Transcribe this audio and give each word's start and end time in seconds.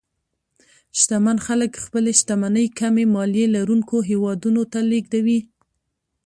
شتمن 0.99 1.37
خلک 1.45 1.71
خپلې 1.85 2.11
شتمنۍ 2.19 2.67
کمې 2.79 3.05
مالیې 3.15 3.45
لرونکو 3.55 3.97
هېوادونو 4.09 4.61
ته 4.71 4.79
لېږدوي. 4.89 5.39